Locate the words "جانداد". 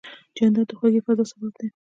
0.37-0.65